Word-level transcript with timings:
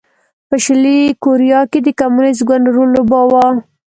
په 0.47 0.55
شلي 0.63 0.99
کوریا 1.23 1.61
کې 1.71 1.79
د 1.83 1.87
کمونېست 1.99 2.41
ګوند 2.47 2.65
رول 2.75 2.89
لوباوه. 2.95 3.45